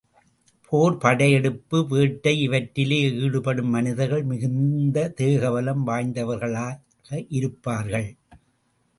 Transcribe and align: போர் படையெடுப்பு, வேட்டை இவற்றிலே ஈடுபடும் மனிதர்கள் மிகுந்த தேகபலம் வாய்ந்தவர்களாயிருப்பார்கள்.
போர் 0.69 0.97
படையெடுப்பு, 0.97 1.85
வேட்டை 1.89 2.41
இவற்றிலே 2.41 3.25
ஈடுபடும் 3.25 3.69
மனிதர்கள் 3.69 4.23
மிகுந்த 4.23 5.13
தேகபலம் 5.17 5.83
வாய்ந்தவர்களாயிருப்பார்கள். 5.89 8.09